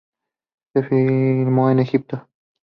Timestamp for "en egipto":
1.69-2.27